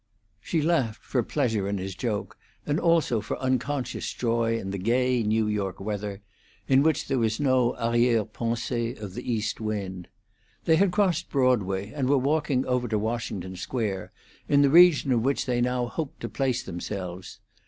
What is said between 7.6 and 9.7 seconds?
'arriere pensee' of the east